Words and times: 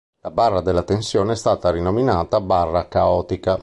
La 0.21 0.31
barra 0.31 0.61
della 0.61 0.81
tensione 0.81 1.33
è 1.33 1.35
stata 1.35 1.69
rinominata 1.69 2.41
barra 2.41 2.87
caotica. 2.87 3.59